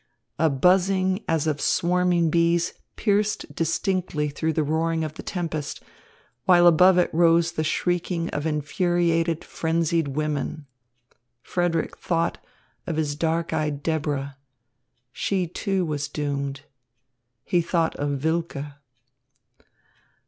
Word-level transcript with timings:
A 0.39 0.49
buzzing 0.49 1.23
as 1.27 1.45
of 1.45 1.61
swarming 1.61 2.31
bees 2.31 2.73
pierced 2.95 3.53
distinctly 3.53 4.29
through 4.29 4.53
the 4.53 4.63
roaring 4.63 5.03
of 5.03 5.13
the 5.13 5.21
tempest, 5.21 5.83
while 6.45 6.65
above 6.65 6.97
it 6.97 7.13
rose 7.13 7.51
the 7.51 7.63
shrieking 7.63 8.27
of 8.31 8.47
infuriated, 8.47 9.43
frenzied 9.45 10.07
women. 10.07 10.65
Frederick 11.43 11.95
thought 11.97 12.43
of 12.87 12.95
his 12.95 13.15
dark 13.15 13.53
eyed 13.53 13.83
Deborah. 13.83 14.37
She, 15.11 15.45
too, 15.45 15.85
was 15.85 16.07
doomed. 16.07 16.61
He 17.43 17.61
thought 17.61 17.95
of 17.97 18.23
Wilke. 18.23 18.73